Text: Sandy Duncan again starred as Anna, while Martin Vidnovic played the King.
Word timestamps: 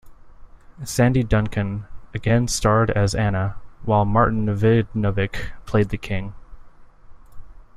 Sandy 0.83 1.21
Duncan 1.21 1.85
again 2.15 2.47
starred 2.47 2.89
as 2.89 3.13
Anna, 3.13 3.57
while 3.83 4.03
Martin 4.03 4.47
Vidnovic 4.47 5.51
played 5.67 5.89
the 5.89 5.97
King. 5.99 6.33